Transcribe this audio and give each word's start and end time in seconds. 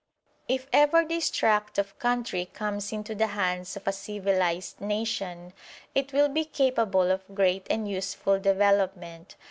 If 0.47 0.65
ever 0.73 1.05
this 1.05 1.29
tract 1.29 1.77
of 1.77 1.99
country 1.99 2.47
comes 2.51 2.91
into 2.91 3.13
the 3.13 3.27
hands 3.37 3.77
of 3.77 3.87
a 3.87 3.91
civilised 3.91 4.81
nation, 4.81 5.53
it 5.93 6.11
will 6.11 6.27
be 6.27 6.43
capable 6.43 7.11
of 7.11 7.23
great 7.35 7.67
and 7.69 7.87
useful 7.87 8.39
development. 8.39 9.35